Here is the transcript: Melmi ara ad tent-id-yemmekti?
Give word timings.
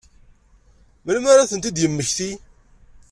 Melmi 1.05 1.27
ara 1.31 1.41
ad 1.43 1.49
tent-id-yemmekti? 1.51 2.31